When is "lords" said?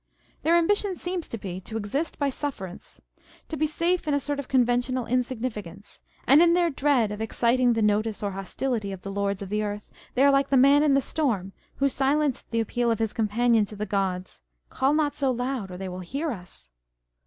9.11-9.43